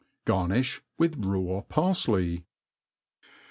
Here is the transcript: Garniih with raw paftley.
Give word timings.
Garniih 0.25 0.81
with 0.97 1.15
raw 1.23 1.61
paftley. 1.61 2.43